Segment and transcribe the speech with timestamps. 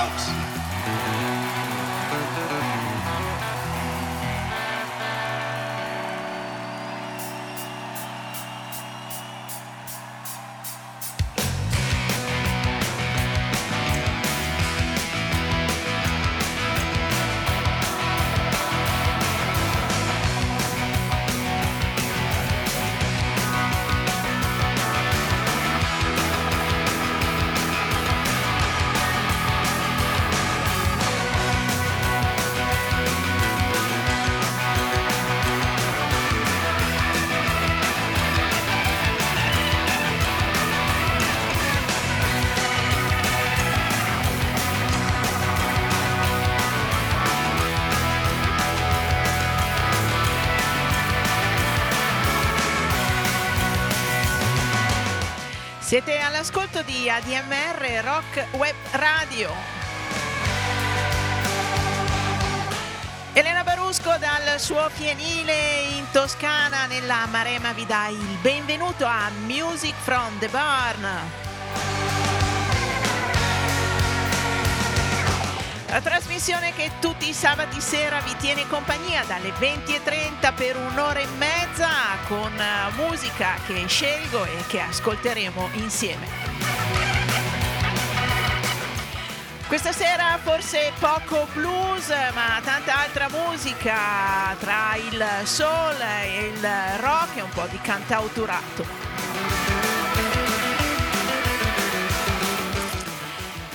[0.00, 0.49] out.
[55.90, 59.50] Siete all'ascolto di ADMR Rock Web Radio.
[63.32, 69.96] Elena Barusco dal suo fienile in Toscana nella Marema vi dà il benvenuto a Music
[69.96, 71.39] from the Barn.
[76.40, 81.88] Trasmissione che tutti i sabati sera vi tiene compagnia dalle 20.30 per un'ora e mezza
[82.26, 86.26] con eh, musica che scelgo e che ascolteremo insieme.
[89.66, 96.66] Questa sera forse poco blues, ma tanta altra musica tra il soul il
[97.00, 99.10] rock e un po' di cantautorato.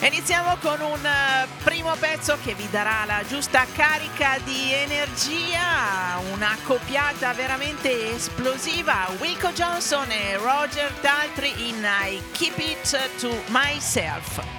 [0.05, 1.47] Iniziamo con un eh,
[1.85, 9.07] primo pezzo che vi darà la giusta carica di energia, una coppiata veramente esplosiva.
[9.19, 14.54] Wilco Johnson e Roger Daltrey in I Keep It to Myself.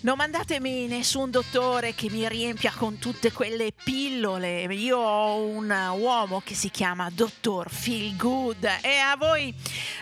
[0.08, 4.62] Non mandatemi nessun dottore che mi riempia con tutte quelle pillole.
[4.72, 9.52] Io ho un uomo che si chiama Dottor Feel Good e a voi,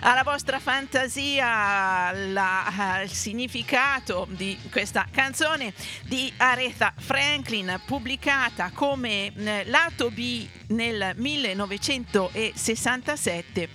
[0.02, 9.64] alla vostra fantasia, la- il significato di questa canzone di Aretha Franklin, pubblicata come eh,
[9.64, 13.68] lato B nel 1967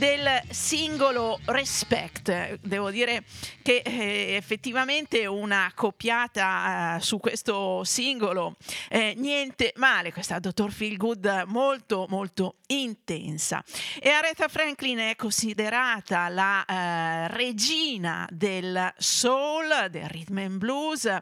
[0.00, 2.58] del singolo Respect.
[2.62, 3.22] Devo dire
[3.60, 8.56] che eh, effettivamente una coppiata eh, su questo singolo
[8.88, 13.62] eh, niente male, questa Dottor Feel Good molto molto intensa.
[14.00, 21.14] E Aretha Franklin è considerata la eh, regina del soul, del rhythm and blues,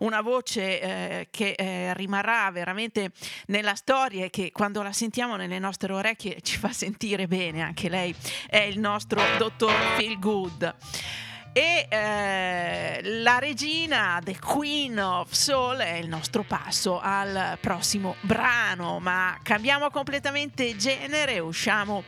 [0.00, 3.12] una voce eh, che eh, rimarrà veramente
[3.46, 7.88] nella storia e che quando la sentiamo nelle nostre orecchie ci fa sentire bene, anche
[7.88, 8.14] lei
[8.48, 10.74] è il nostro dottor Feel Good.
[11.52, 18.98] E eh, la regina, The Queen of Soul, è il nostro passo al prossimo brano,
[19.00, 22.04] ma cambiamo completamente genere, usciamo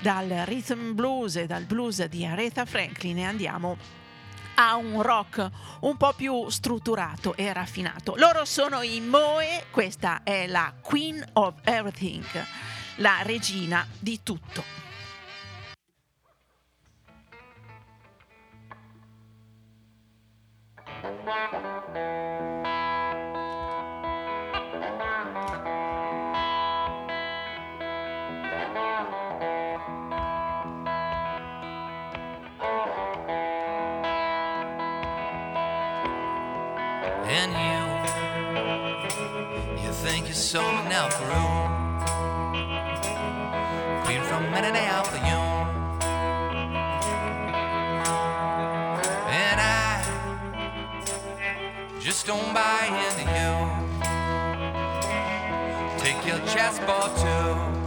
[0.00, 3.76] dal rhythm blues e dal blues di Aretha Franklin e andiamo
[4.60, 5.48] a un rock
[5.80, 8.14] un po' più strutturato e raffinato.
[8.16, 12.24] Loro sono i Moe, questa è la Queen of Everything,
[12.96, 14.78] la regina di tutto.
[21.92, 22.59] And
[40.40, 41.44] Mindanao, Peru.
[44.06, 45.40] We're from Mindanao, Peru.
[49.28, 50.02] And I
[52.00, 53.52] just don't buy into you.
[55.98, 57.79] Take your chest ball too.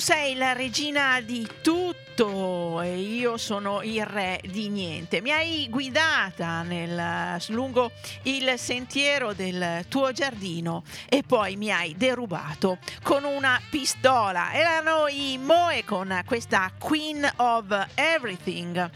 [0.00, 5.20] Sei la regina di tutto e io sono il re di niente.
[5.20, 7.92] Mi hai guidata nel, lungo
[8.24, 14.52] il sentiero del tuo giardino e poi mi hai derubato con una pistola.
[14.52, 18.90] Erano i Moe con questa Queen of Everything,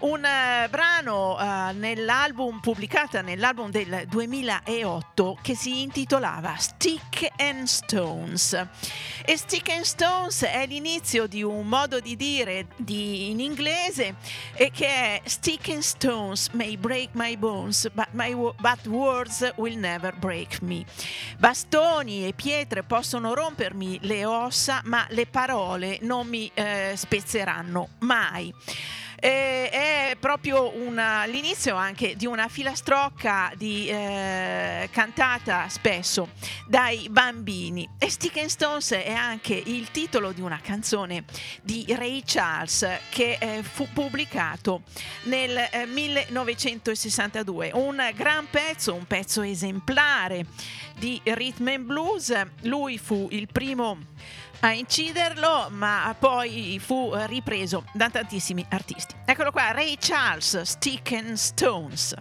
[0.00, 8.66] un eh, brano eh, nell'album pubblicata nell'album del 2008 che si intitolava Stick and Stones.
[9.24, 14.14] E Stick and Stones è l'inizio di un modo di dire di- in inglese
[14.54, 19.42] e che è Stick and stones may break my bones, but, my wo- but words
[19.56, 20.84] will never break me.
[21.38, 28.52] Bastoni e pietre possono rompermi le ossa, ma le parole non mi eh, spezzeranno mai.
[29.22, 36.30] Eh, è proprio una- l'inizio anche di una filastrocca di, eh, cantata spesso
[36.66, 37.86] dai bambini.
[37.98, 41.24] E Stick and Stones è anche il titolo di una canzone
[41.62, 44.82] di Ray Charles che eh, fu pubblicato
[45.24, 47.72] nel eh, 1962.
[47.74, 50.46] Un gran pezzo, un pezzo esemplare
[50.98, 52.32] di rhythm and blues.
[52.62, 53.98] Lui fu il primo
[54.60, 59.14] a inciderlo, ma poi fu ripreso da tantissimi artisti.
[59.24, 62.14] Eccolo qua, Ray Charles, Stick and Stones.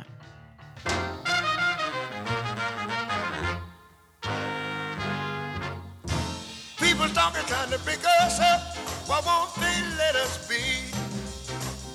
[6.78, 8.78] People talking, trying to pick us up.
[9.08, 10.96] Why won't they let us be?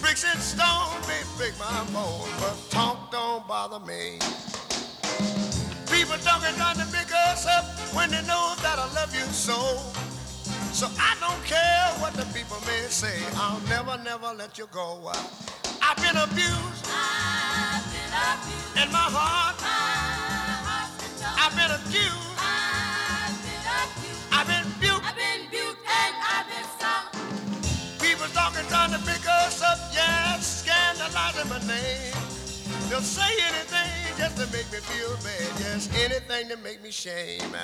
[0.00, 4.18] Bricks and stone may break my bones, but talk don't bother me.
[5.90, 9.80] People talking, trying to pick us up when they know that I love you so.
[10.74, 13.22] So I don't care what the people may say.
[13.36, 15.06] I'll never, never let you go.
[15.80, 16.84] I've been abused
[18.74, 19.54] in my heart.
[21.38, 22.34] I've been accused.
[22.42, 24.34] I've been accused.
[24.34, 25.06] I've been buked.
[28.00, 32.12] People talking, trying to pick us up, yeah, scandalizing my name.
[32.90, 37.54] They'll say anything just to make me feel bad, yes, anything to make me shame.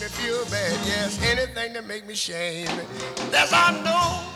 [0.00, 2.66] Make me feel bad, yes, anything to make me shame.
[3.30, 4.29] Yes, I know,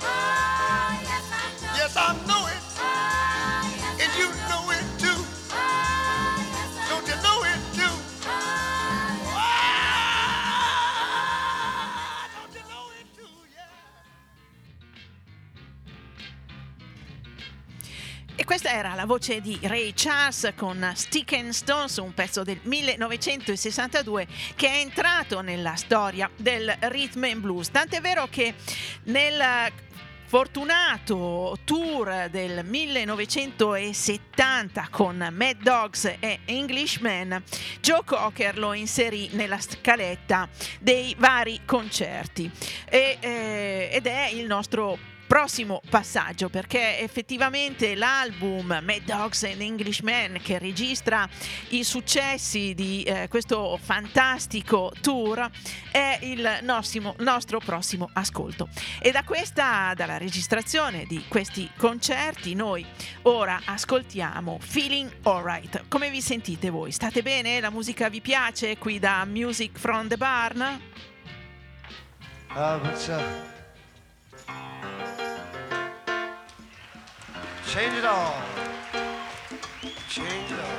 [19.04, 24.78] la voce di Ray Charles con Stick and Stones, un pezzo del 1962 che è
[24.78, 27.70] entrato nella storia del rhythm and blues.
[27.70, 28.54] Tant'è vero che
[29.04, 29.70] nel
[30.24, 37.42] fortunato tour del 1970 con Mad Dogs e Englishman,
[37.82, 40.48] Joe Cocker lo inserì nella scaletta
[40.80, 42.50] dei vari concerti
[42.86, 50.38] E, eh, ed è il nostro prossimo passaggio perché effettivamente l'album Mad Dogs and Englishman
[50.42, 51.28] che registra
[51.70, 55.48] i successi di eh, questo fantastico tour
[55.90, 58.68] è il nostro, nostro prossimo ascolto
[59.00, 62.84] e da questa dalla registrazione di questi concerti noi
[63.22, 66.92] ora ascoltiamo Feeling Alright come vi sentite voi?
[66.92, 67.60] State bene?
[67.60, 70.80] La musica vi piace qui da Music from the Barn?
[72.54, 73.53] Uh,
[77.74, 78.34] change it all.
[80.08, 80.73] Change it all.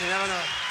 [0.00, 0.70] She never know.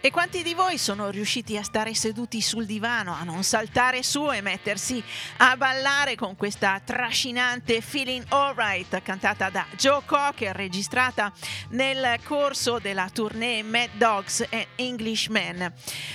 [0.00, 4.30] E quanti di voi sono riusciti a stare seduti sul divano, a non saltare su
[4.30, 5.02] e mettersi
[5.38, 11.32] a ballare con questa trascinante Feeling Alright cantata da Joe Cocker, registrata
[11.70, 15.72] nel corso della tournée Mad Dogs and Englishmen,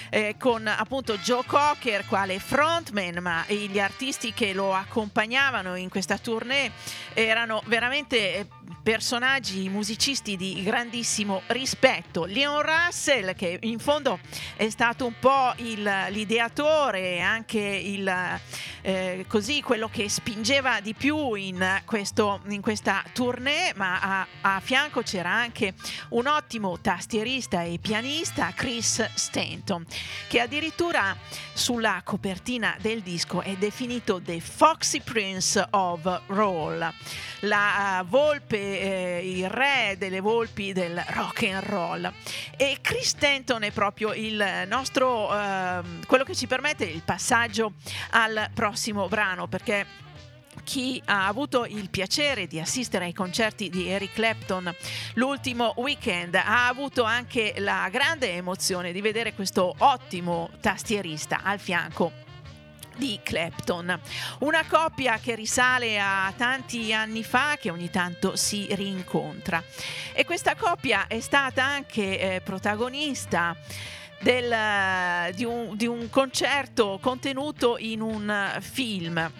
[0.10, 6.18] eh, con appunto Joe Cocker quale frontman, ma gli artisti che lo accompagnavano in questa
[6.18, 6.72] tournée
[7.14, 8.48] erano veramente
[8.84, 12.26] personaggi musicisti di grandissimo rispetto.
[12.26, 14.19] Leon Russell, che in fondo
[14.56, 18.39] è stato un po' il, l'ideatore anche il,
[18.82, 24.60] eh, così, quello che spingeva di più in, questo, in questa tournée, ma a, a,
[24.60, 25.73] fianco c'era anche
[26.10, 29.86] un ottimo tastierista e pianista, Chris Stanton,
[30.28, 31.15] che addirittura
[31.54, 36.93] sulla copertina del disco è definito The Foxy Prince of Roll,
[37.41, 42.13] la uh, volpe eh, il re delle volpi del rock and roll.
[42.58, 47.74] E Chris Stanton è proprio il nostro, eh, quello che ci permette il passaggio
[48.12, 49.86] al prossimo brano, perché
[50.63, 54.74] chi ha avuto il piacere di assistere ai concerti di Eric Clapton
[55.16, 62.23] l'ultimo weekend ha avuto anche la grande emozione di vedere questo ottimo tastierista al fianco
[62.97, 63.99] di Clapton.
[64.39, 69.63] Una coppia che risale a tanti anni fa, che ogni tanto si rincontra.
[70.13, 73.56] E questa coppia è stata anche eh, protagonista
[74.19, 79.32] del, di, un, di un concerto contenuto in un film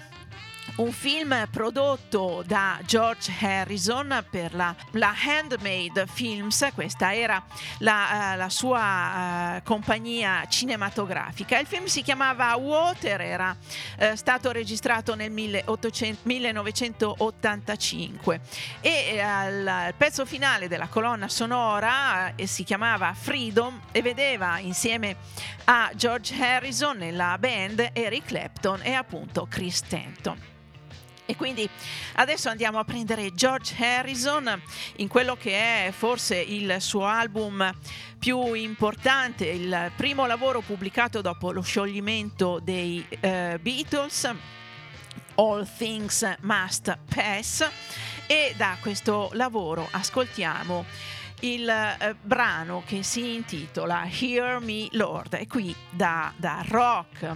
[0.76, 7.44] un film prodotto da George Harrison per la, la Handmade Films, questa era
[7.80, 11.60] la, uh, la sua uh, compagnia cinematografica.
[11.60, 13.56] Il film si chiamava Water, era
[14.00, 18.40] uh, stato registrato nel 1800, 1985
[18.82, 25.18] e il pezzo finale della colonna sonora si chiamava Freedom e vedeva insieme
[25.66, 30.52] a George Harrison nella band Eric Clapton e appunto Chris Stanton.
[31.26, 31.70] E quindi
[32.16, 34.62] adesso andiamo a prendere George Harrison
[34.98, 37.74] in quello che è forse il suo album
[38.20, 44.34] più importante, il primo lavoro pubblicato dopo lo scioglimento dei uh, Beatles,
[45.36, 47.70] All Things Must Pass,
[48.28, 50.86] e da questo lavoro ascoltiamo
[51.42, 55.34] il eh, brano che si intitola Hear Me Lord.
[55.34, 57.36] E qui da, da rock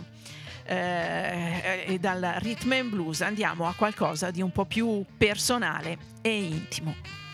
[0.67, 6.43] eh, e dal rhythm and blues andiamo a qualcosa di un po' più personale e
[6.43, 7.26] intimo.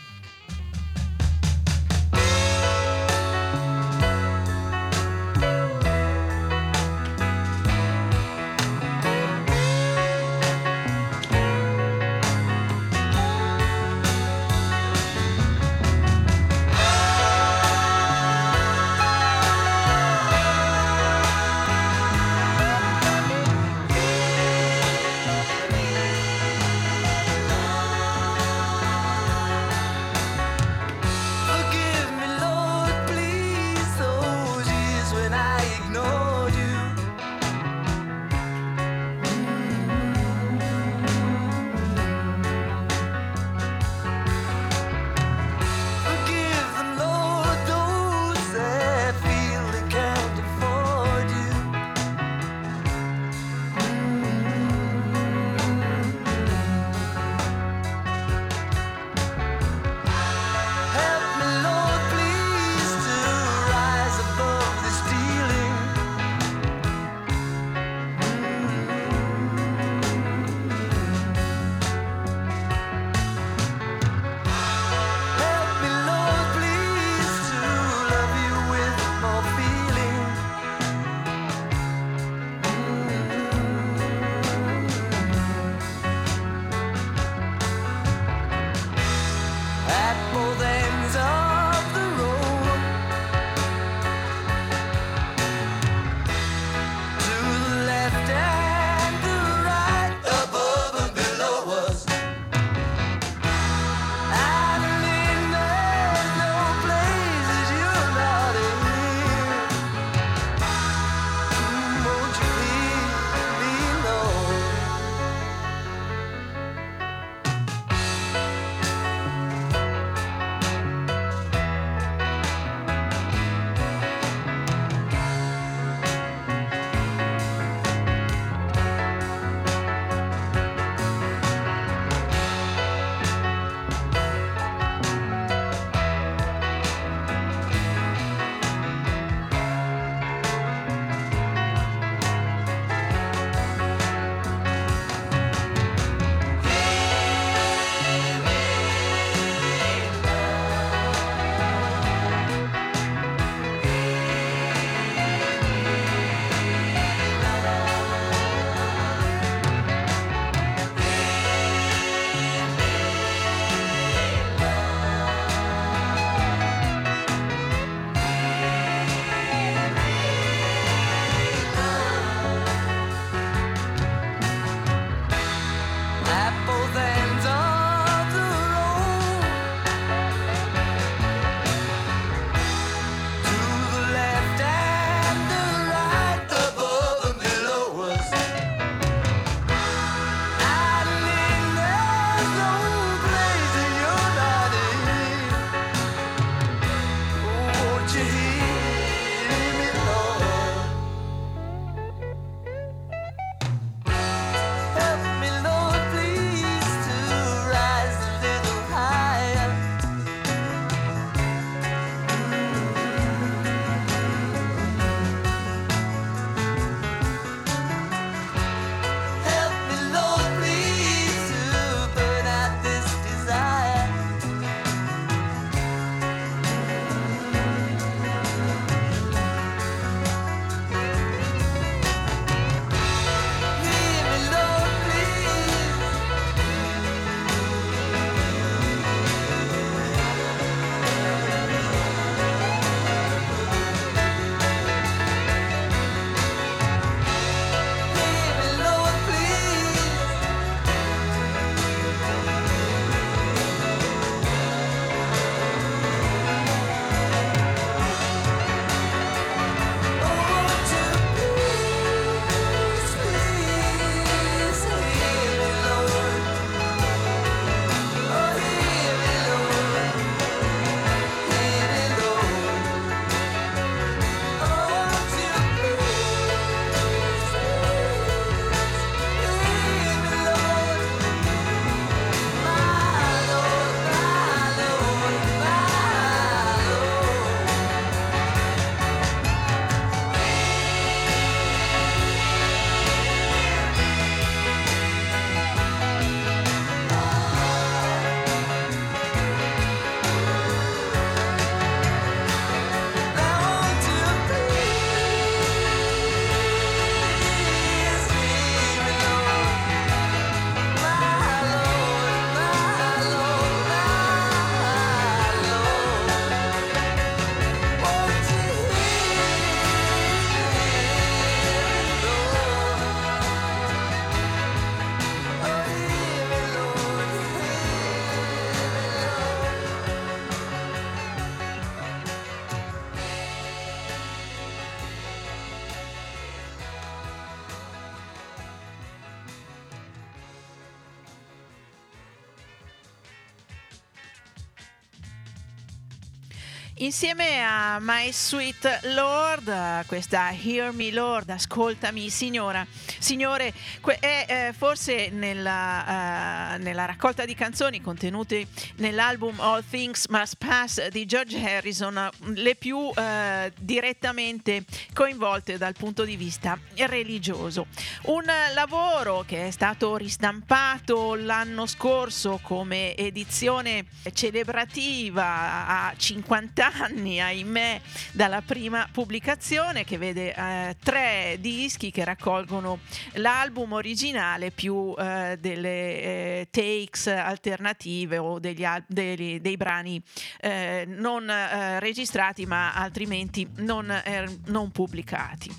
[347.04, 352.86] Insieme a My Sweet Lord, questa Hear Me Lord, ascoltami signora,
[353.18, 353.74] signore,
[354.20, 361.08] è eh, forse nella, eh, nella raccolta di canzoni contenute nell'album All Things Must Pass
[361.08, 367.86] di George Harrison le più eh, direttamente coinvolte dal punto di vista religioso.
[368.22, 378.00] Un lavoro che è stato ristampato l'anno scorso come edizione celebrativa a 50 anni, ahimè,
[378.32, 383.00] dalla prima pubblicazione che vede eh, tre dischi che raccolgono
[383.34, 390.22] l'album originale più eh, delle eh, takes alternative o degli dei, dei brani
[390.60, 395.70] eh, non eh, registrati ma altrimenti non, eh, non pubblicati.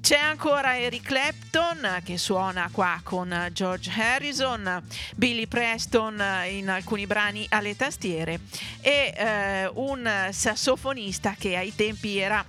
[0.00, 4.82] C'è ancora Eric Clapton che suona qua con George Harrison,
[5.16, 8.40] Billy Preston in alcuni brani alle tastiere
[8.80, 10.59] e eh, un sassofonista
[11.38, 12.44] che ai tempi era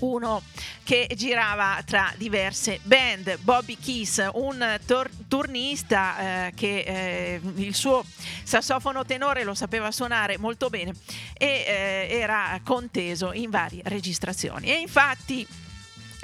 [0.00, 0.42] uno
[0.82, 8.04] che girava tra diverse band, Bobby Keys, un tor- turnista eh, che eh, il suo
[8.42, 10.94] sassofono tenore lo sapeva suonare molto bene
[11.36, 14.68] e eh, era conteso in varie registrazioni.
[14.68, 15.46] E infatti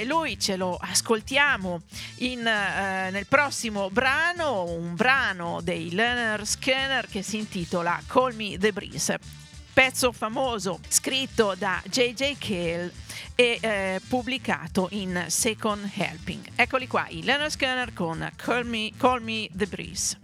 [0.05, 1.81] lui ce lo ascoltiamo
[2.17, 8.59] in, eh, nel prossimo brano, un brano dei Leonard Skinner che si intitola Call Me
[8.59, 9.46] the Breeze.
[9.77, 12.39] Pezzo famoso scritto da J.J.
[12.39, 12.91] Cale
[13.35, 16.53] e eh, pubblicato in Second Helping.
[16.55, 20.19] Eccoli qua, i Leonard Skinner con Call Me, Call Me the Breeze.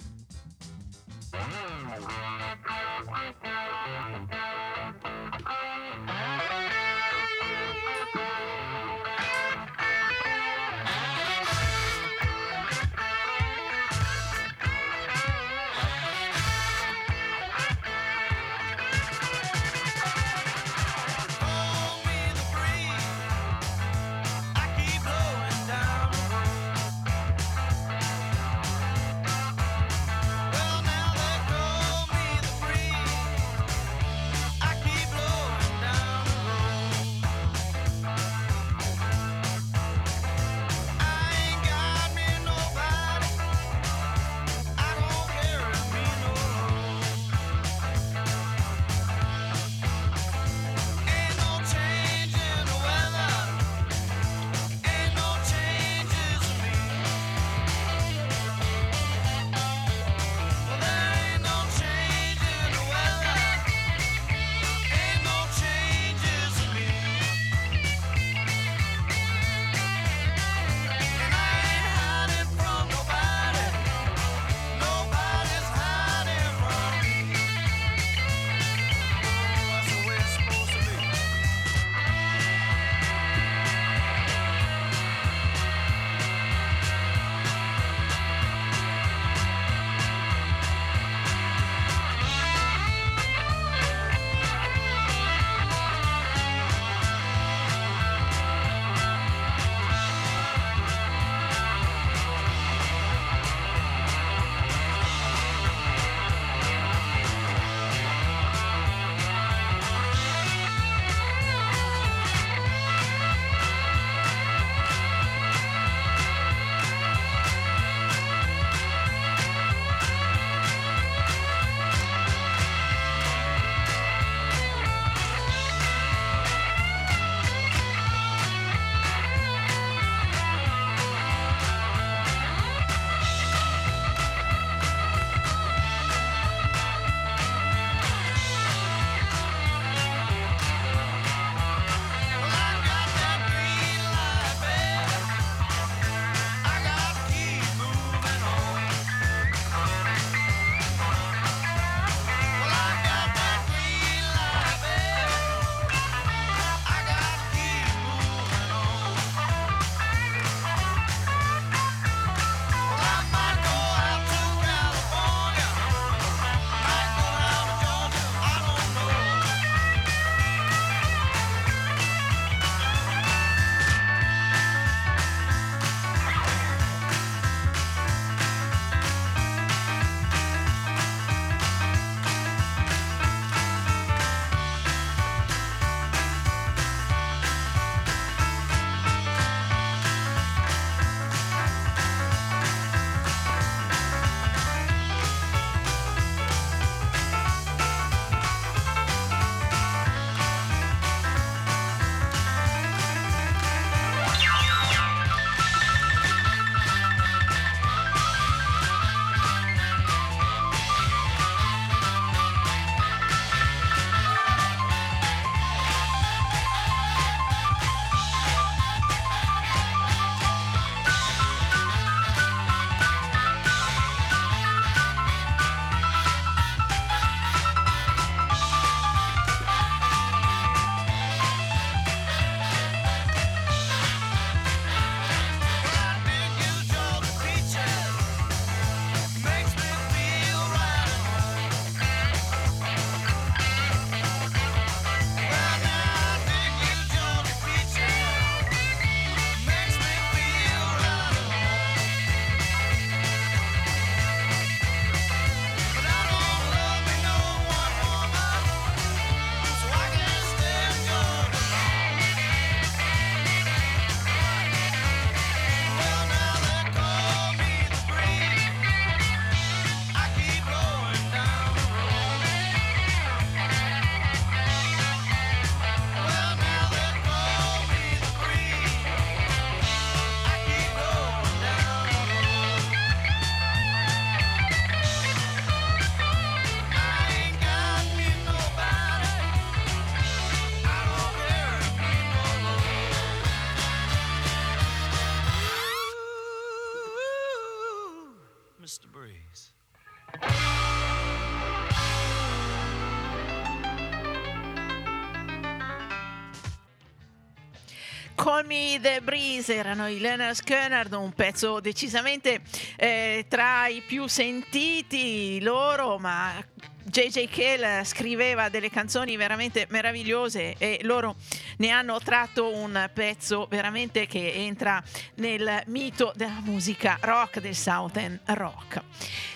[308.63, 312.61] Call Me The Breeze erano i Leonard Skinner, un pezzo decisamente
[312.97, 316.65] eh, tra i più sentiti loro, ma
[317.05, 321.35] JJ Cale scriveva delle canzoni veramente meravigliose e loro
[321.79, 325.03] ne hanno tratto un pezzo veramente che entra
[325.37, 329.03] nel mito della musica rock del Southern Rock.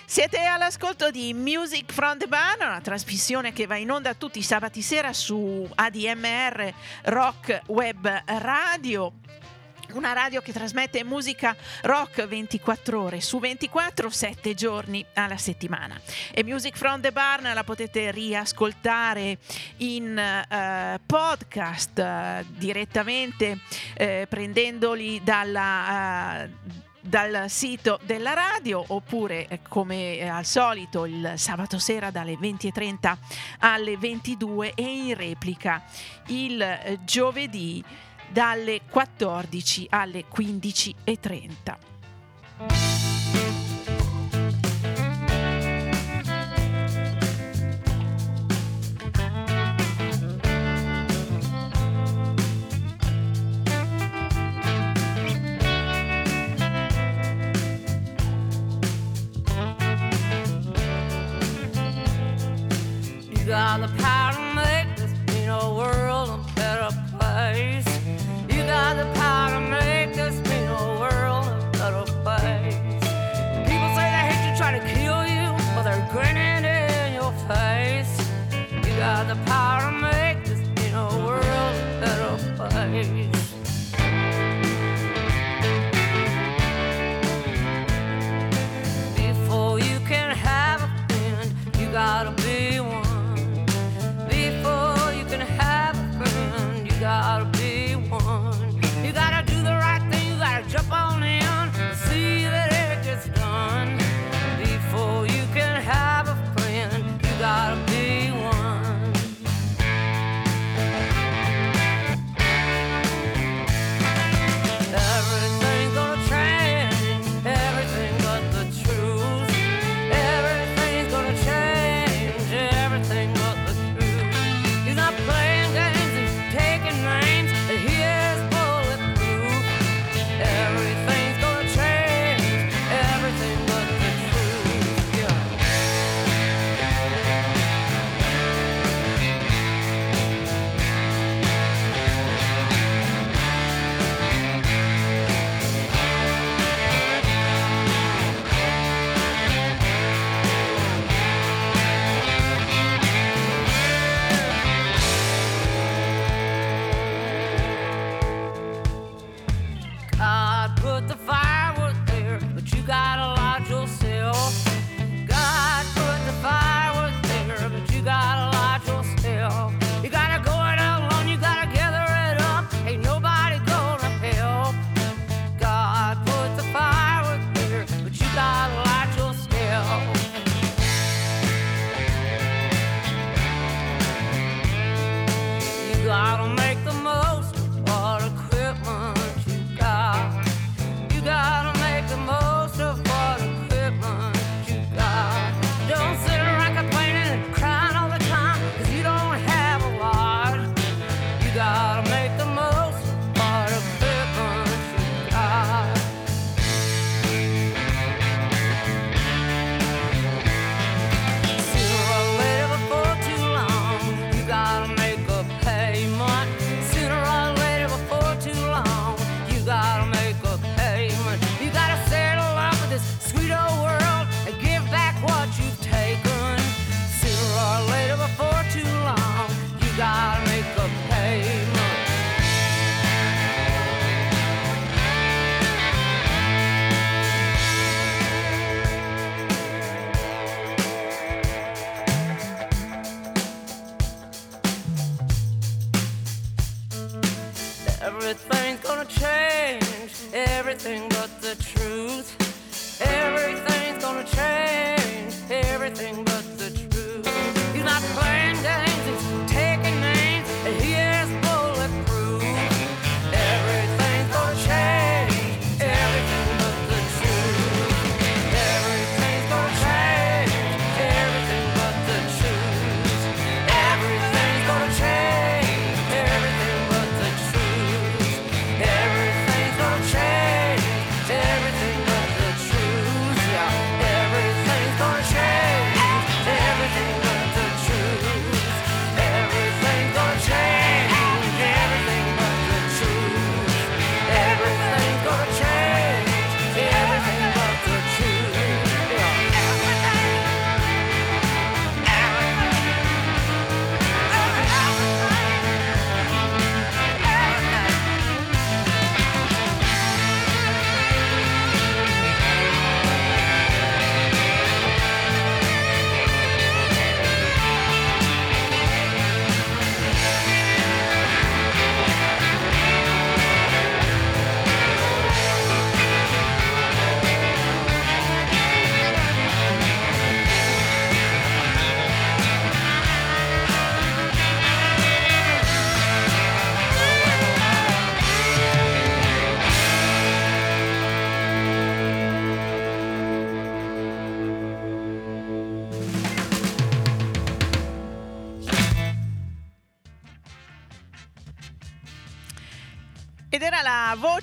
[0.05, 4.43] Siete all'ascolto di Music from the Bar, una trasmissione che va in onda tutti i
[4.43, 6.73] sabati sera su ADMR
[7.05, 9.13] Rock Web Radio
[9.97, 15.99] una radio che trasmette musica rock 24 ore su 24, 7 giorni alla settimana.
[16.33, 19.39] E Music from the Barn la potete riascoltare
[19.79, 23.59] in eh, podcast eh, direttamente
[23.95, 26.45] eh, prendendoli dalla...
[26.45, 32.35] eh, dal sito della radio oppure eh, come eh, al solito il sabato sera dalle
[32.35, 33.17] 20.30
[33.61, 35.85] alle 22 e in replica
[36.27, 37.85] il eh, giovedì
[38.37, 43.16] dalle 14 alle 15.30.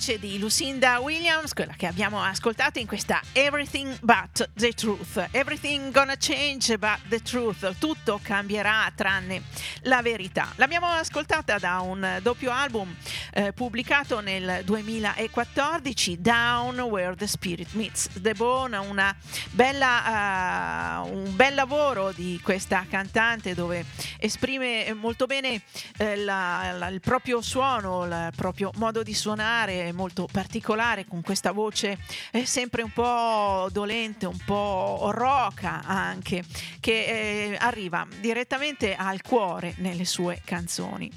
[0.03, 5.29] voce di Lucinda Williams, quella che abbiamo ascoltato in questa Everything But the Truth.
[5.31, 7.77] Everything gonna change but the truth.
[7.77, 9.43] Tutto cambierà tranne
[9.83, 10.51] la verità.
[10.57, 12.93] L'abbiamo ascoltata da un doppio album
[13.33, 19.15] eh, pubblicato nel 2014, Down Where the Spirit Meets the Bone, una
[19.51, 23.85] bella, uh, un bel lavoro di questa cantante dove
[24.19, 25.61] esprime molto bene
[25.97, 31.51] eh, la, la, il proprio suono, il proprio modo di suonare molto particolare con questa
[31.51, 31.97] voce
[32.31, 36.43] eh, sempre un po' dolente, un po' roca anche,
[36.79, 41.11] che eh, arriva direttamente al cuore nelle sue canzoni.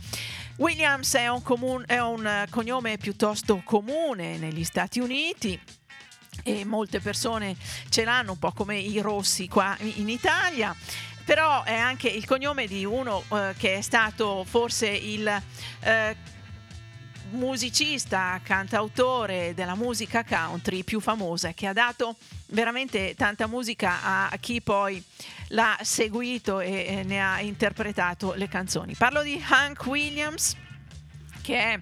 [0.57, 5.61] Williams è un, comun- è un cognome piuttosto comune negli Stati Uniti,
[6.43, 7.57] e molte persone
[7.89, 10.75] ce l'hanno un po' come i rossi qua in Italia.
[11.25, 15.27] Però è anche il cognome di uno eh, che è stato forse il
[15.81, 16.17] eh,
[17.31, 22.17] musicista, cantautore della musica country più famosa che ha dato
[22.49, 25.03] veramente tanta musica a chi poi
[25.49, 28.95] l'ha seguito e ne ha interpretato le canzoni.
[28.95, 30.57] Parlo di Hank Williams
[31.47, 31.79] che è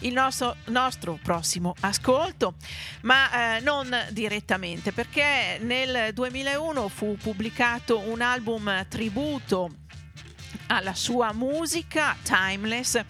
[0.00, 2.54] il nostro, nostro prossimo ascolto,
[3.00, 9.70] ma eh, non direttamente, perché nel 2001 fu pubblicato un album tributo
[10.68, 13.00] alla sua musica timeless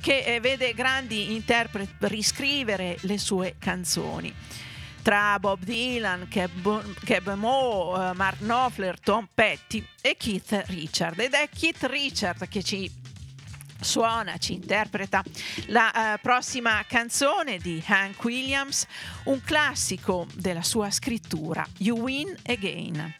[0.00, 4.34] che eh, vede grandi interpreti riscrivere le sue canzoni
[5.02, 11.84] tra Bob Dylan, Keb, Moe, Mark Knopfler, Tom Petty e Keith Richard ed è Keith
[11.84, 12.90] Richard che ci
[13.80, 15.22] suona, ci interpreta
[15.66, 18.86] la uh, prossima canzone di Hank Williams,
[19.24, 23.14] un classico della sua scrittura, You Win Again.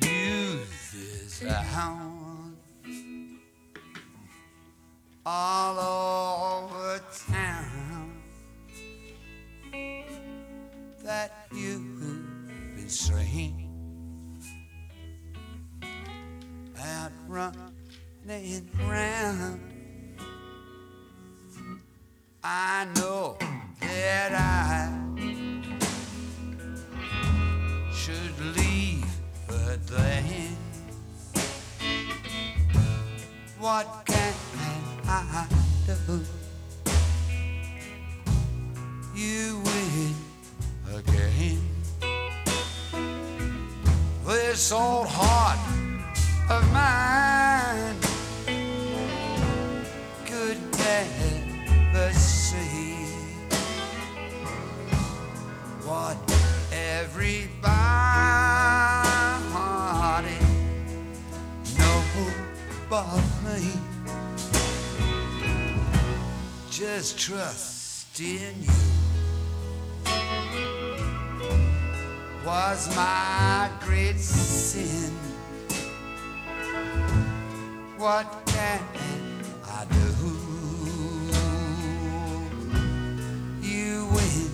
[0.00, 0.84] Youth
[5.26, 5.78] all
[6.68, 8.12] over town
[11.02, 12.00] that you've
[12.76, 13.70] been straying
[16.78, 19.60] out running round.
[22.42, 23.38] I know
[23.80, 24.90] that I
[27.94, 29.06] should leave,
[29.48, 30.56] but then
[33.58, 34.83] what can I
[36.06, 36.20] do?
[39.14, 40.14] You win
[40.94, 41.60] again.
[44.26, 45.58] This old heart
[46.50, 47.96] of mine
[50.26, 52.96] could never see
[55.84, 56.16] what
[56.72, 57.64] everybody
[61.78, 62.32] knows
[62.88, 63.93] but me.
[66.76, 68.68] Just trust in you.
[72.44, 75.12] Was my great sin.
[77.96, 78.80] What can
[79.64, 80.10] I do?
[83.62, 84.50] You win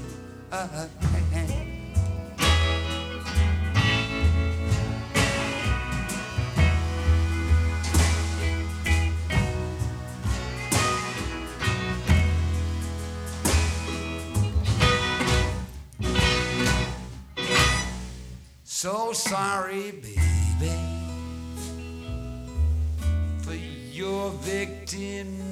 [19.30, 20.72] sorry, baby,
[23.44, 23.54] for
[23.92, 25.49] your victim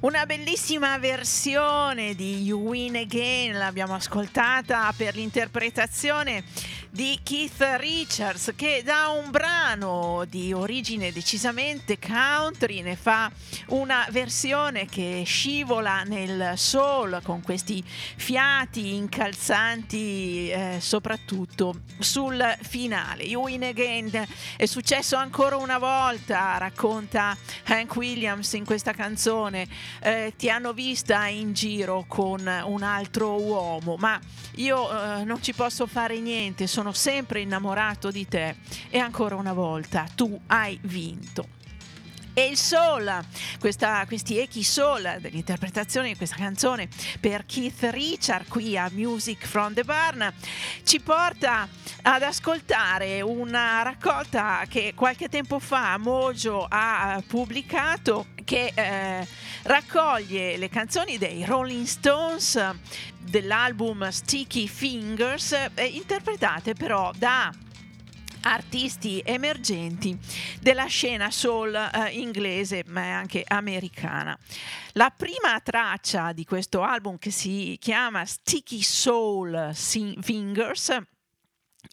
[0.00, 6.42] Una bellissima versione di You Win Again l'abbiamo ascoltata per l'interpretazione
[6.92, 13.30] di Keith Richards che da un brano di origine decisamente country ne fa
[13.68, 23.22] una versione che scivola nel soul con questi fiati incalzanti eh, soprattutto sul finale.
[23.22, 24.26] You Win Again
[24.56, 27.36] è successo ancora una volta, racconta
[27.66, 29.68] Hank Williams in questa canzone
[30.00, 34.18] eh, ti hanno vista in giro con un altro uomo, ma
[34.56, 38.56] io eh, non ci posso fare niente, sono sempre innamorato di te
[38.88, 41.58] e ancora una volta tu hai vinto.
[42.32, 43.22] E il soul,
[43.58, 49.74] questa, questi echi soul dell'interpretazione di questa canzone per Keith Richard qui a Music from
[49.74, 50.32] the Barn
[50.84, 51.68] ci porta
[52.02, 59.24] ad ascoltare una raccolta che qualche tempo fa Mojo ha pubblicato che eh,
[59.62, 62.60] raccoglie le canzoni dei Rolling Stones
[63.16, 67.54] dell'album Sticky Fingers eh, interpretate però da
[68.42, 70.18] artisti emergenti
[70.60, 74.36] della scena soul eh, inglese ma anche americana.
[74.94, 80.98] La prima traccia di questo album che si chiama Sticky Soul Fingers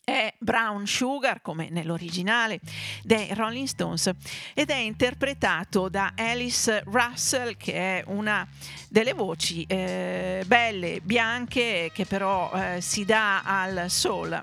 [0.03, 2.59] è Brown Sugar come nell'originale
[3.03, 4.09] dei Rolling Stones
[4.53, 8.47] ed è interpretato da Alice Russell che è una
[8.89, 14.41] delle voci eh, belle, bianche che però eh, si dà al soul.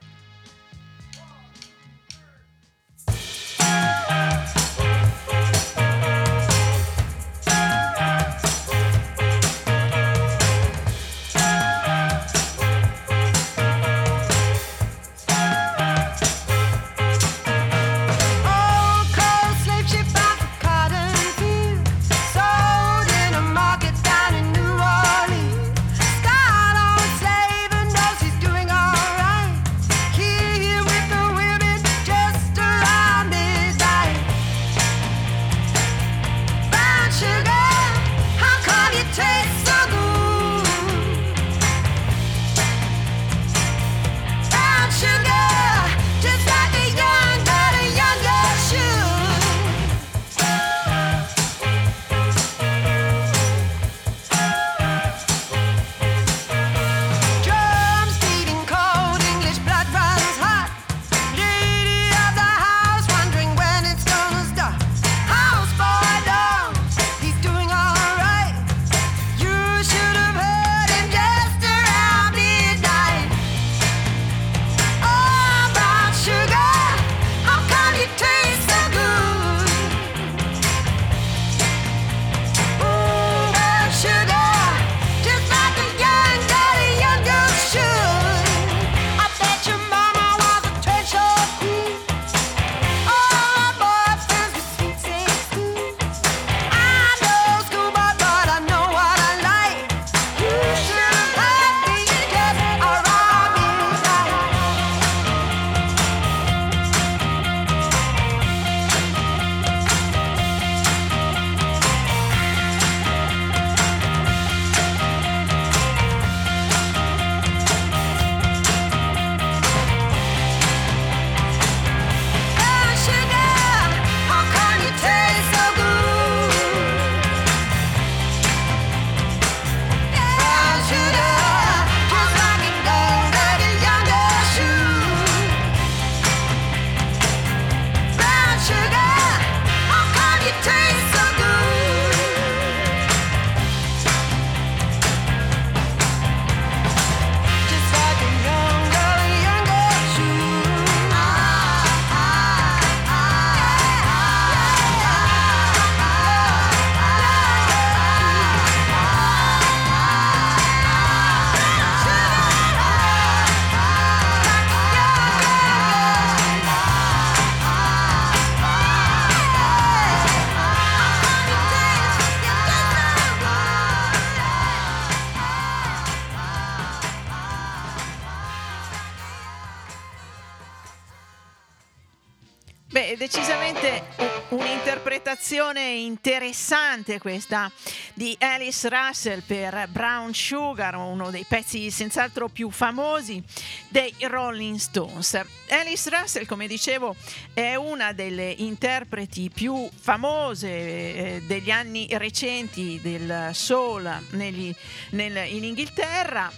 [185.34, 187.68] Un'interpretazione interessante questa
[188.14, 193.42] di Alice Russell per Brown Sugar, uno dei pezzi senz'altro più famosi
[193.88, 195.40] dei Rolling Stones.
[195.70, 197.16] Alice Russell, come dicevo,
[197.52, 204.72] è una delle interpreti più famose eh, degli anni recenti del soul negli-
[205.10, 206.48] nel- in Inghilterra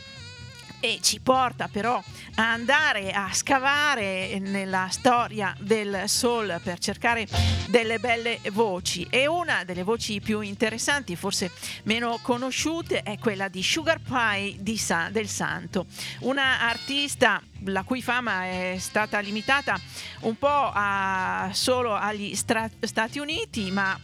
[0.81, 2.03] e ci porta però
[2.37, 7.27] a andare a scavare nella storia del soul per cercare
[7.69, 9.07] delle belle voci.
[9.11, 11.51] E una delle voci più interessanti, forse
[11.85, 15.87] meno conosciute, è quella di Sugar Pie di Sa- del Santo,
[16.21, 19.79] una artista la cui fama è stata limitata
[20.21, 23.99] un po' a- solo agli Stra- Stati Uniti, ma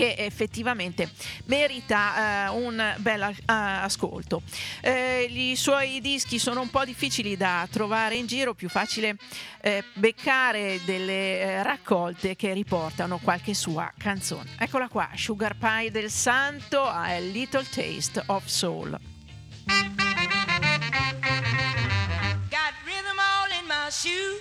[0.00, 1.10] che effettivamente
[1.44, 4.40] merita eh, un bel eh, ascolto.
[4.80, 9.16] Eh, I suoi dischi sono un po' difficili da trovare in giro, più facile
[9.60, 14.52] eh, beccare delle eh, raccolte che riportano qualche sua canzone.
[14.58, 18.98] Eccola qua, Sugar Pie del Santo a Little Taste of Soul.
[22.48, 24.40] Got rhythm all in my shoe.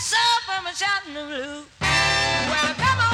[0.00, 1.66] So from a shouting the blue.
[1.78, 3.05] Well,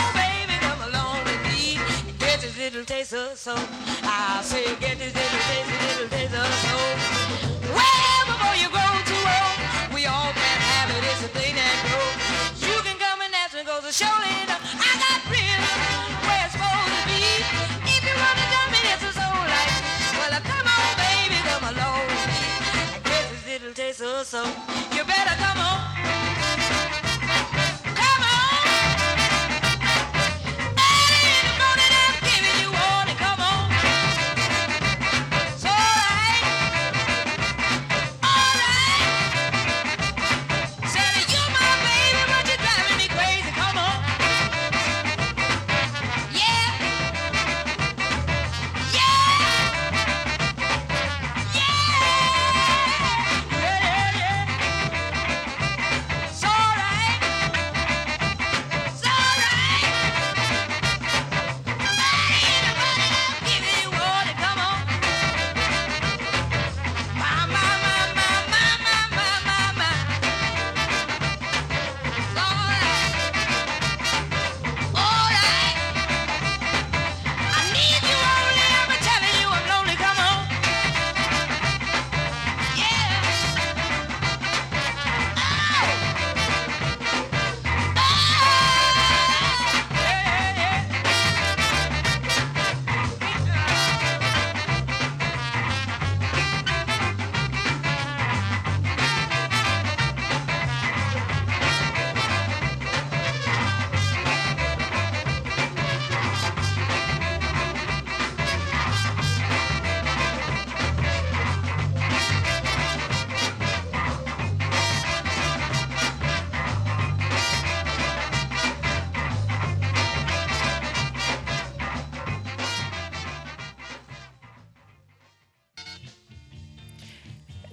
[2.63, 3.59] little taste of soul.
[4.07, 6.91] I say, get this little taste, little taste of soul.
[7.75, 9.59] Well, before you grow too old,
[9.91, 11.03] we all can have it.
[11.11, 12.63] It's a thing that grows.
[12.63, 15.75] You can come and ask me, cause surely enough, I got rhythm
[16.23, 17.23] where it's supposed to be.
[17.83, 19.75] If you wanna tell me it's a soul like
[20.23, 22.07] well, come on, baby, come along.
[22.15, 24.47] I get this little taste of soul.
[24.95, 25.32] You better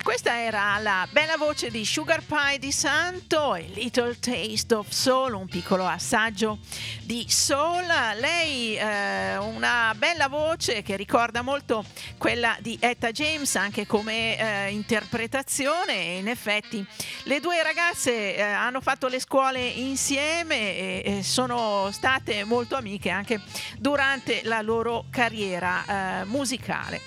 [0.02, 5.34] Questa era la bella voce di Sugar Pie di Santo e Little Taste of Soul,
[5.34, 6.60] un piccolo assaggio
[7.04, 7.86] di soul.
[8.20, 11.84] Lei eh, una bella voce che ricorda molto
[12.18, 16.84] quella di Etta James anche come eh, interpretazione e in effetti
[17.24, 23.10] le due ragazze eh, hanno fatto le scuole insieme e, e sono state molto amiche
[23.10, 23.42] anche
[23.78, 27.02] durante la loro carriera eh, musicale.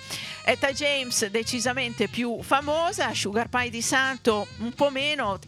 [0.44, 5.38] Etta James decisamente più famosa, Sugar Pie di Santo un po' meno.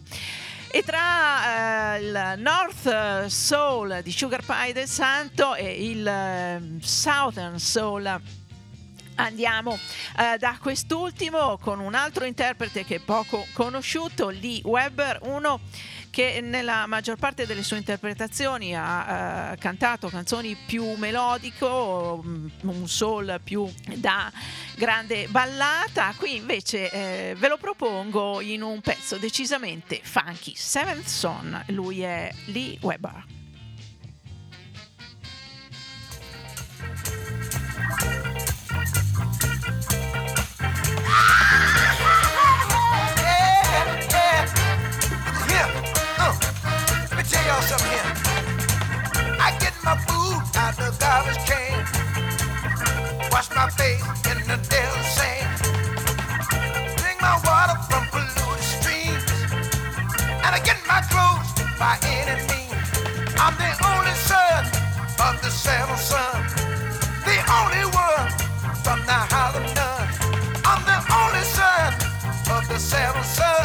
[0.71, 7.59] E tra eh, il North Soul di Sugar Pie del Santo e il eh, Southern
[7.59, 8.21] Soul
[9.17, 9.79] Andiamo
[10.19, 15.61] eh, da quest'ultimo con un altro interprete che è poco conosciuto, Lee Webber, uno
[16.15, 22.87] che nella maggior parte delle sue interpretazioni ha eh, cantato canzoni più melodico, mm, un
[22.87, 24.31] soul più da
[24.77, 26.15] grande ballata.
[26.17, 31.65] Qui invece eh, ve lo propongo in un pezzo decisamente funky, Seventh Son.
[31.71, 33.44] Lui è Lee Webber.
[47.47, 47.61] Y'all
[47.93, 48.11] here.
[49.41, 51.85] I get my food out the garbage can,
[53.31, 55.49] wash my face in the Delta sand,
[56.99, 59.25] drink my water from polluted streams,
[60.45, 62.89] and I get my clothes by any means.
[63.39, 64.85] I'm the only son,
[65.45, 66.41] the saddle sun.
[67.29, 68.29] The only one
[68.85, 70.09] from the house of none.
[70.65, 71.93] I'm the only son
[72.57, 73.65] of the seventh son,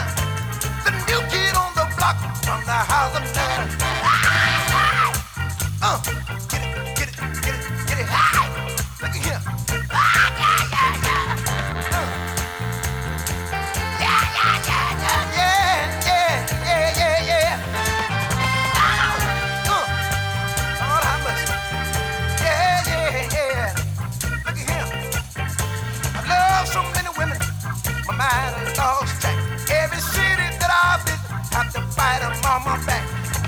[0.84, 3.70] the new kid on the block from the house of none.
[5.82, 6.29] Uh,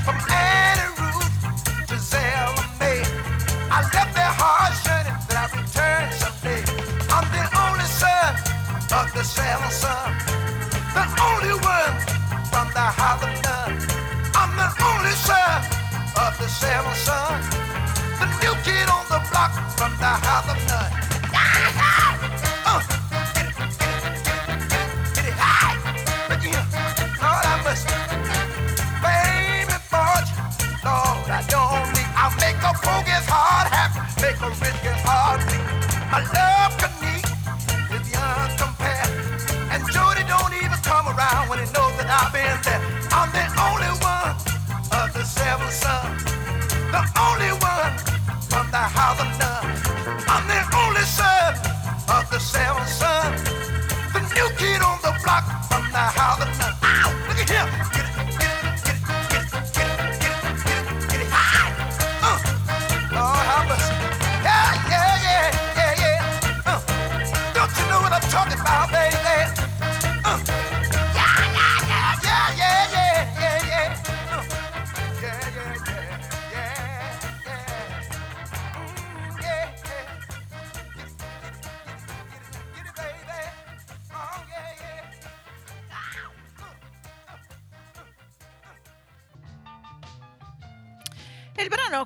[0.04, 1.96] From Annie Ruth to.
[7.16, 8.36] I'm the only son
[8.92, 10.12] of the seventh son.
[10.96, 11.96] The only one
[12.52, 12.88] from the.
[14.36, 15.64] I'm the only son
[16.20, 16.32] of
[17.00, 17.40] the.
[18.20, 20.12] The new kid on the block from the
[20.68, 20.92] none.
[22.64, 23.01] Uh,
[36.14, 36.51] I love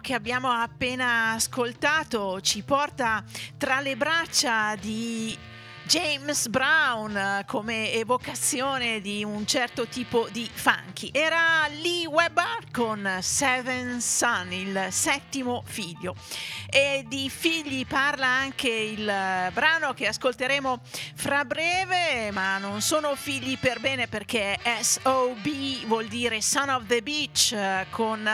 [0.06, 3.24] che abbiamo appena ascoltato ci porta
[3.58, 5.36] tra le braccia di
[5.88, 11.10] James Brown eh, come evocazione di un certo tipo di funky.
[11.12, 16.16] Era Lee Webber con Seven Son, il settimo figlio.
[16.70, 20.82] E di figli parla anche il eh, brano che ascolteremo
[21.16, 27.02] fra breve, ma non sono figli per bene perché SOB vuol dire Son of the
[27.04, 28.28] Beach eh, con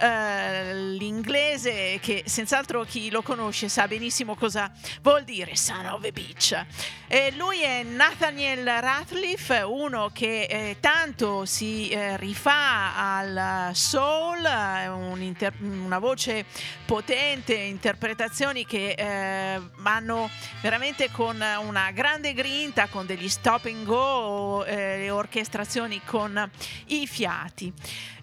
[0.00, 4.72] eh, l'inglese che senz'altro chi lo conosce sa benissimo cosa
[5.02, 6.66] vuol dire Son of a Beach.
[7.06, 14.44] E lui è Nathaniel Ratliff, uno che eh, tanto si eh, rifà al soul,
[14.88, 16.44] un inter- una voce
[16.86, 20.30] potente, interpretazioni che eh, vanno
[20.62, 26.48] veramente con una grande grinta, con degli stop and go, eh, orchestrazioni con
[26.86, 27.72] i fiati.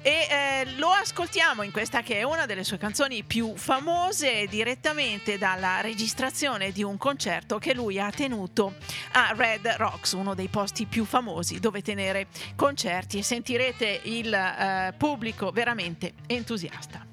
[0.02, 5.38] E eh, lo ascoltiamo in questa che è una delle sue canzoni più famose direttamente
[5.38, 8.76] dalla registrazione di un concerto che lui ha tenuto
[9.14, 14.94] a Red Rocks, uno dei posti più famosi dove tenere concerti e sentirete il eh,
[14.98, 17.06] pubblico veramente entusiasta.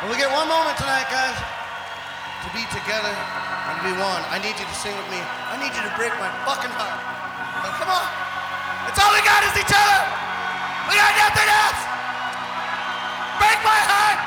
[0.00, 4.22] Well, we get one moment tonight, guys, to be together and be one.
[4.30, 5.18] I need you to sing with me.
[5.18, 7.02] I need you to break my fucking heart.
[7.82, 8.06] Come on.
[8.86, 10.37] It's all we got is each other.
[10.88, 11.80] We got nothing else.
[13.38, 14.20] Break my heart.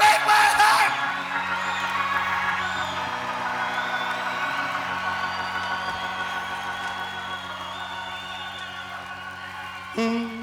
[0.00, 0.92] Break my heart.
[10.00, 10.37] I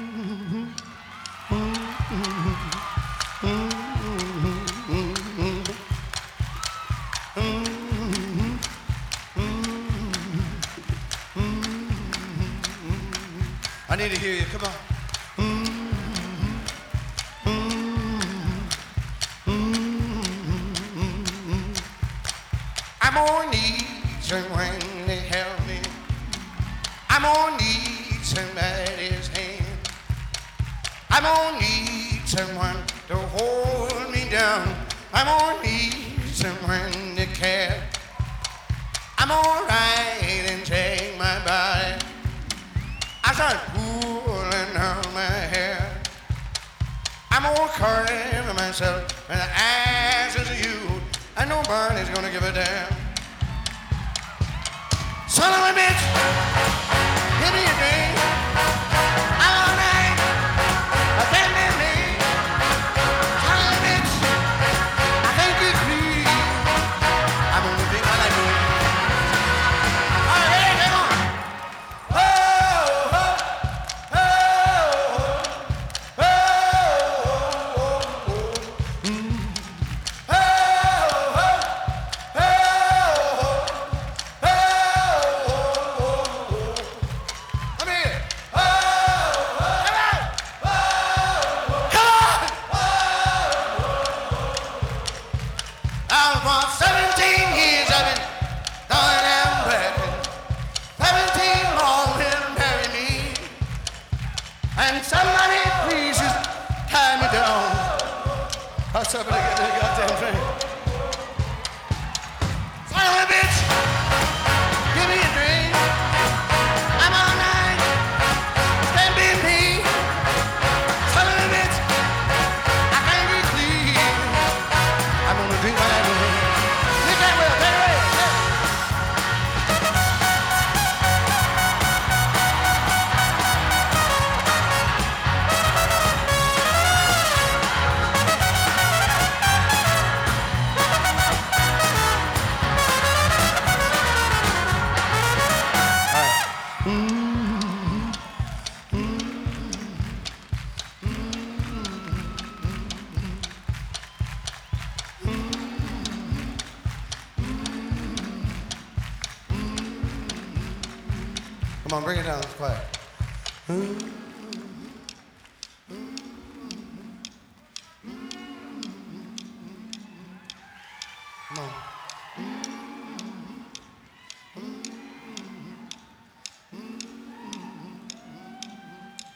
[171.58, 171.70] On.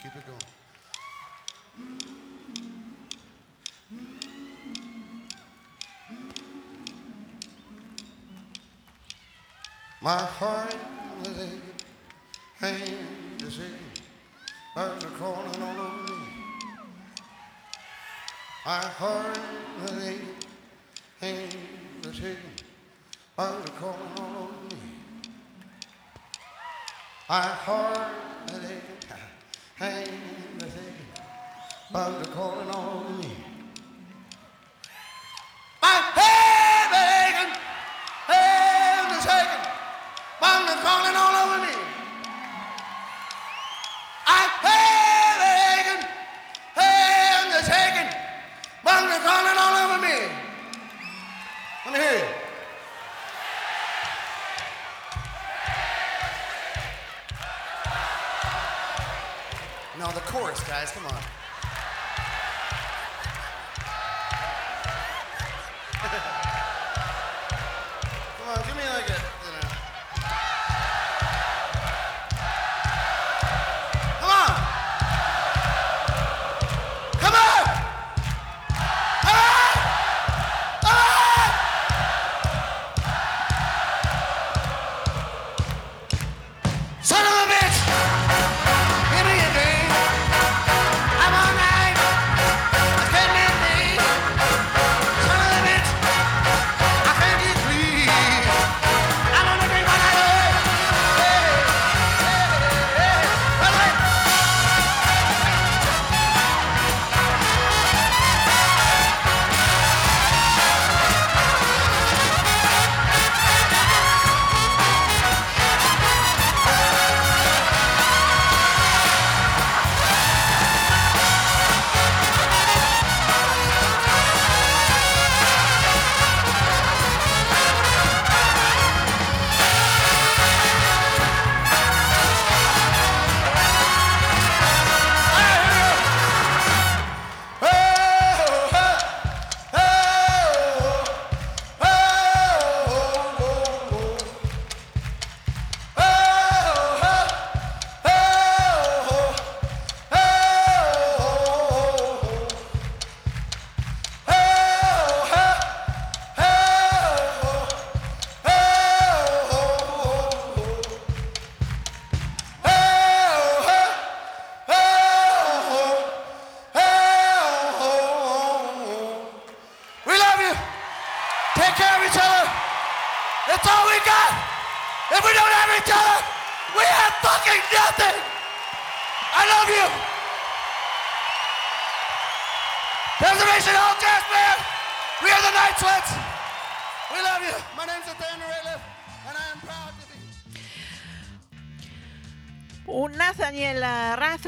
[0.03, 0.37] Keep it going.
[10.03, 10.75] My heart
[11.23, 11.61] is aching,
[12.59, 13.71] hand is aching,
[14.75, 16.17] birds are crawling all over me.
[18.65, 19.39] My heart
[19.85, 20.30] is aching,
[22.21, 22.65] is aching,
[23.35, 24.81] birds are crawling all over me.
[27.27, 28.13] My heart
[28.49, 29.17] is aching,
[29.75, 30.09] hand
[30.57, 31.23] is aching,
[31.91, 33.10] birds are crawling all over me.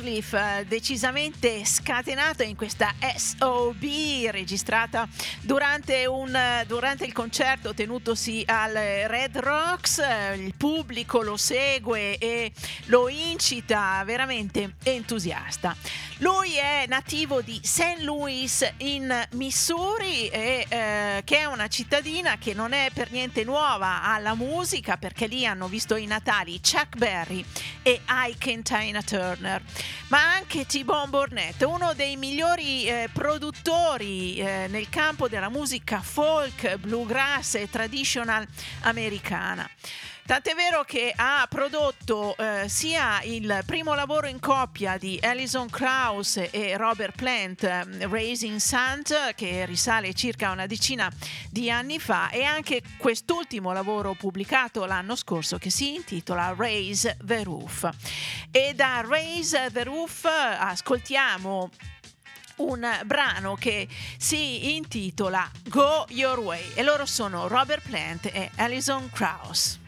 [0.03, 3.83] Ratliff eh, decisamente scatenato in questa SOB
[4.29, 5.07] registrata
[5.41, 9.99] durante, un, eh, durante il concerto tenutosi al Red Rocks.
[9.99, 12.51] Eh, Il pubblico lo segue e
[12.85, 15.75] lo incita veramente entusiasta.
[16.17, 17.97] Lui è nativo di St.
[17.99, 24.03] Louis in Missouri, e, eh, che è una cittadina che non è per niente nuova
[24.03, 27.43] alla musica perché lì hanno visto i natali Chuck Berry
[27.81, 29.61] e Ike Tina Turner,
[30.07, 36.77] ma anche T-Bone Burnett, uno dei migliori eh, produttori eh, nel campo della musica folk,
[36.77, 38.47] bluegrass e traditional
[38.81, 39.69] americana.
[40.25, 46.47] Tant'è vero che ha prodotto eh, sia il primo lavoro in coppia di Alison Krauss
[46.49, 51.11] e Robert Plant, eh, Raising Sand, che risale circa una decina
[51.49, 57.43] di anni fa, e anche quest'ultimo lavoro pubblicato l'anno scorso che si intitola Raise the
[57.43, 57.89] Roof.
[58.49, 61.69] E da Raise the Roof ascoltiamo
[62.55, 69.09] un brano che si intitola Go Your Way e loro sono Robert Plant e Alison
[69.11, 69.81] Krauss.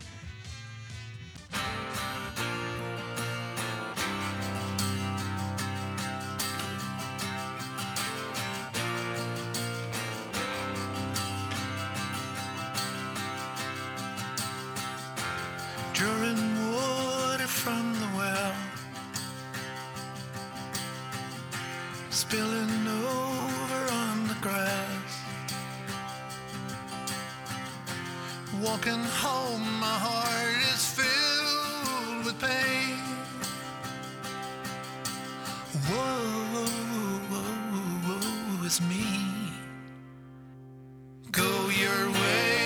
[15.95, 18.53] Drawing water from the well,
[22.09, 25.21] spilling over on the grass.
[28.61, 31.24] Walking home, my heart is filled
[32.39, 32.97] pain.
[35.87, 35.97] Whoa,
[36.53, 36.65] whoa,
[37.31, 39.05] whoa, whoa, it's me.
[41.31, 42.64] Go your way,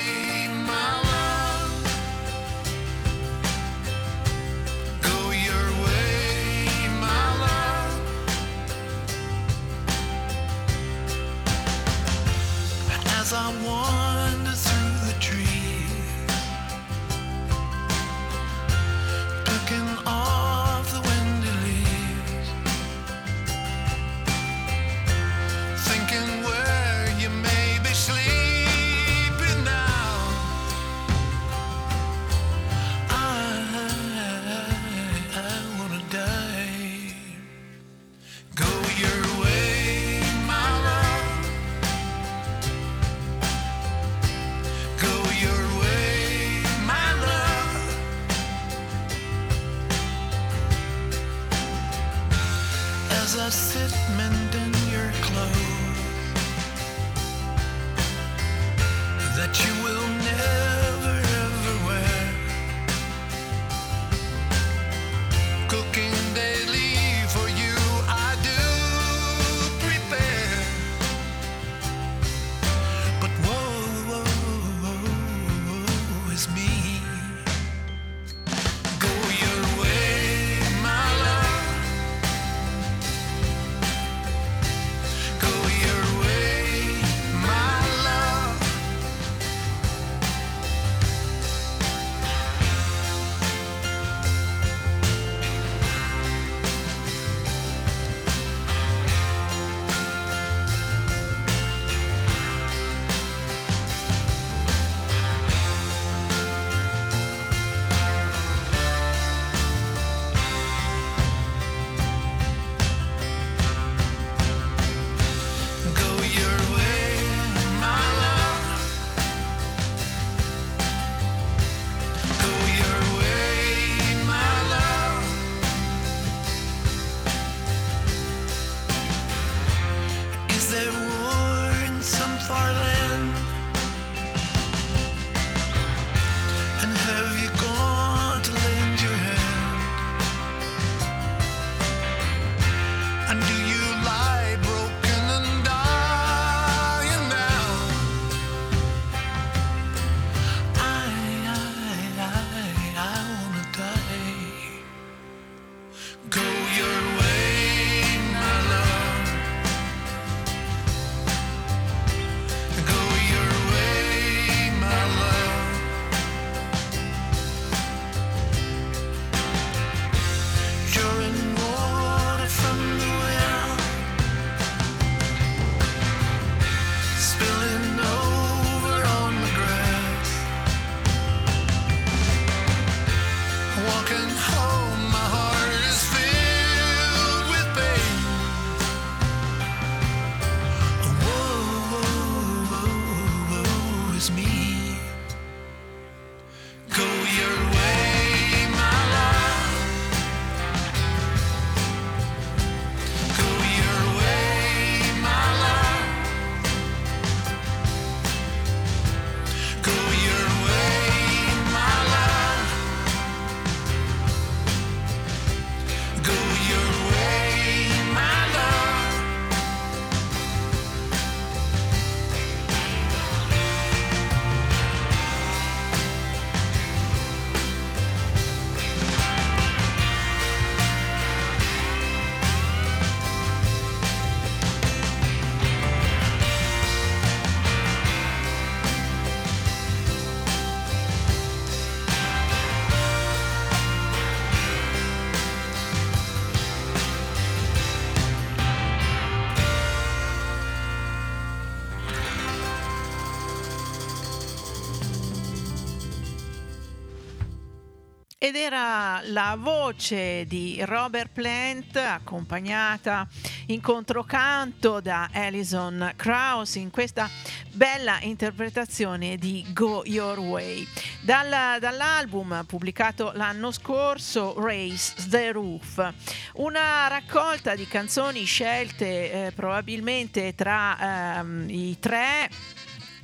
[258.49, 263.27] ed era la voce di Robert Plant accompagnata
[263.67, 267.29] in controcanto da Alison Krauss in questa
[267.71, 270.87] bella interpretazione di Go Your Way.
[271.21, 276.11] Dal- dall'album pubblicato l'anno scorso Race the Roof,
[276.55, 282.49] una raccolta di canzoni scelte eh, probabilmente tra ehm, i tre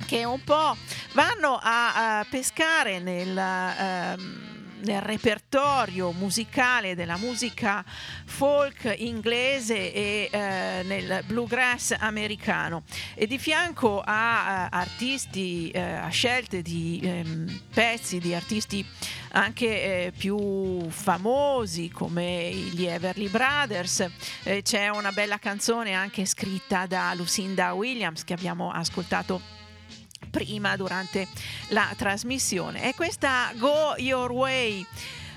[0.06, 0.76] che un po'
[1.14, 4.45] vanno a, a pescare nel, ehm,
[4.82, 7.84] nel repertorio musicale della musica
[8.24, 12.82] folk inglese e eh, nel bluegrass americano
[13.14, 18.84] e di fianco a, a artisti, eh, a scelte di ehm, pezzi di artisti
[19.32, 24.06] anche eh, più famosi come gli Everly Brothers.
[24.44, 29.56] Eh, c'è una bella canzone anche scritta da Lucinda Williams che abbiamo ascoltato
[30.36, 31.26] prima durante
[31.68, 32.84] la trasmissione.
[32.84, 34.84] E questa Go Your Way.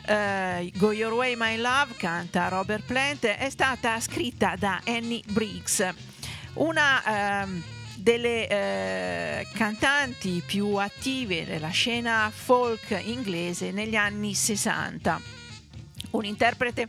[0.05, 5.87] eh, Go Your Way My Love canta Robert Plant è stata scritta da Annie Briggs
[6.55, 7.63] una ehm,
[7.95, 15.21] delle eh, cantanti più attive della scena folk inglese negli anni 60
[16.11, 16.87] un interprete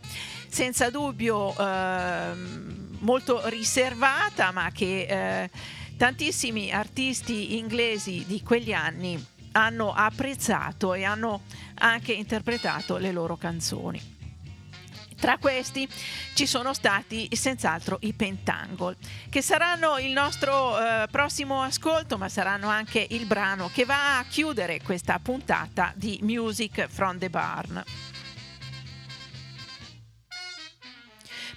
[0.49, 5.51] senza dubbio ehm, molto riservata ma che eh,
[6.01, 9.23] tantissimi artisti inglesi di quegli anni
[9.53, 11.43] hanno apprezzato e hanno
[11.75, 14.17] anche interpretato le loro canzoni.
[15.21, 15.87] Tra questi
[16.33, 18.97] ci sono stati senz'altro i Pentangle,
[19.29, 24.25] che saranno il nostro eh, prossimo ascolto, ma saranno anche il brano che va a
[24.25, 27.85] chiudere questa puntata di Music from the Barn.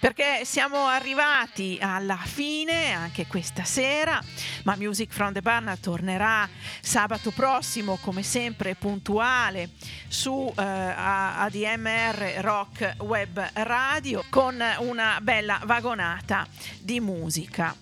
[0.04, 4.22] Perché siamo arrivati alla fine anche questa sera,
[4.66, 6.46] ma Music from the Barn tornerà
[6.82, 9.70] sabato prossimo come sempre puntuale
[10.10, 16.46] su eh, ADMR Rock Web Radio con una bella vagonata
[16.82, 17.74] di musica.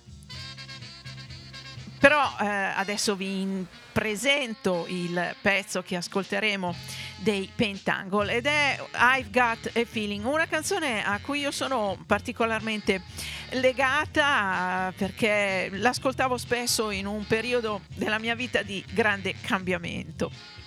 [2.02, 6.74] Però eh, adesso vi presento il pezzo che ascolteremo
[7.18, 13.02] dei Pentangle ed è I've Got a Feeling, una canzone a cui io sono particolarmente
[13.50, 20.61] legata perché l'ascoltavo spesso in un periodo della mia vita di grande cambiamento.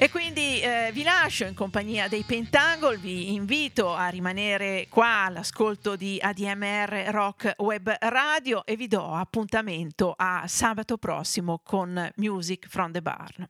[0.00, 5.96] E quindi eh, vi lascio in compagnia dei Pentangle, vi invito a rimanere qua all'ascolto
[5.96, 12.92] di ADMR Rock Web Radio e vi do appuntamento a sabato prossimo con Music from
[12.92, 13.48] the Barn.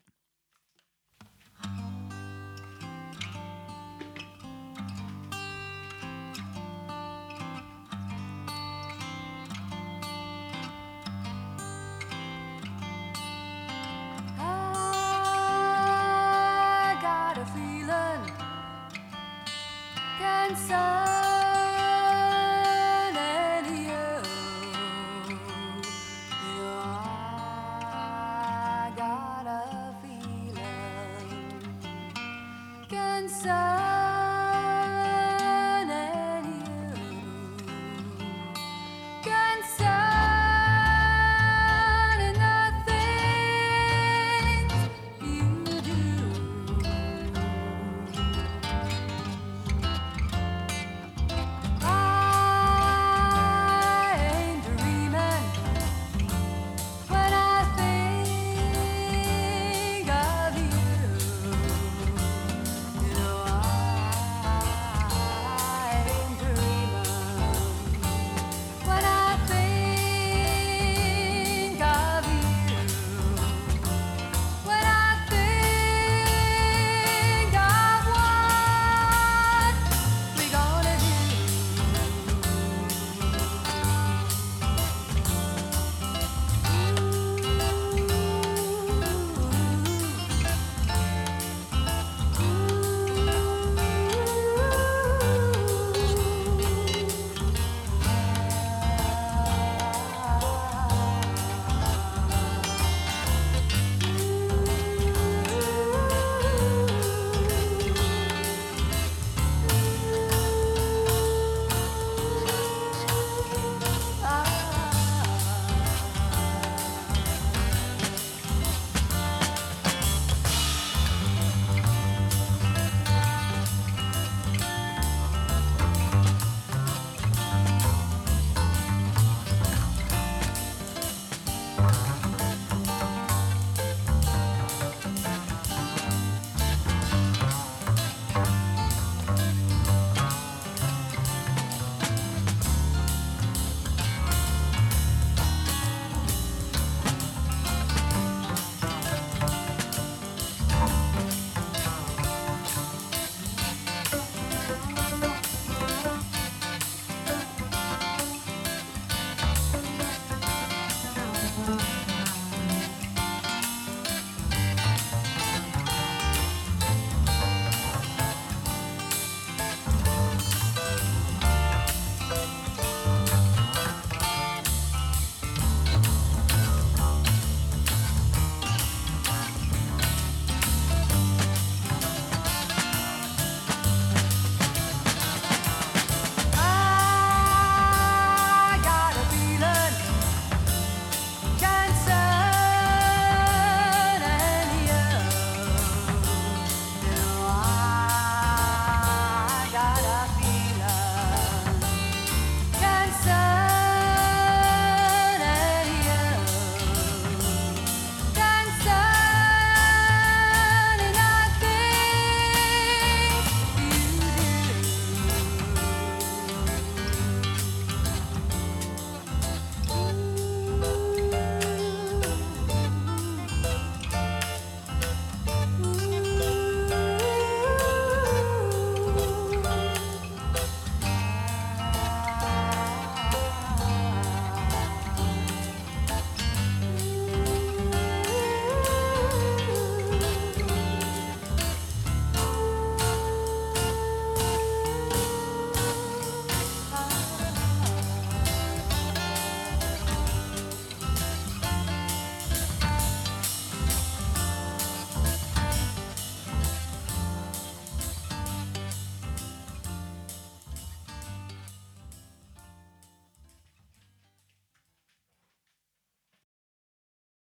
[20.57, 21.18] So.